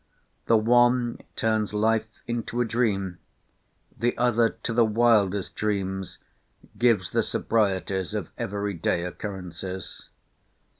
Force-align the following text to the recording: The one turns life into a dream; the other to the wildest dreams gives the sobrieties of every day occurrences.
The 0.47 0.57
one 0.57 1.19
turns 1.35 1.75
life 1.75 2.07
into 2.25 2.59
a 2.59 2.65
dream; 2.65 3.19
the 3.95 4.17
other 4.17 4.49
to 4.63 4.73
the 4.73 4.83
wildest 4.83 5.55
dreams 5.55 6.17
gives 6.79 7.11
the 7.11 7.21
sobrieties 7.21 8.15
of 8.15 8.31
every 8.35 8.73
day 8.73 9.03
occurrences. 9.03 10.09